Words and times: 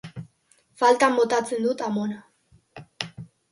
Faltan 0.83 1.19
botatzen 1.19 1.63
dut 1.67 1.85
amona. 1.89 2.19